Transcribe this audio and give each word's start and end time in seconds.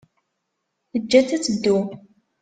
Teǧǧa-tt 0.91 1.35
ad 1.35 1.41
teddu. 1.45 1.77